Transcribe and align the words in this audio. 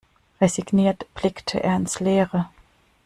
Resigniert 0.41 1.05
blickte 1.13 1.61
er 1.61 1.75
ins 1.75 1.99
Leere. 1.99 2.49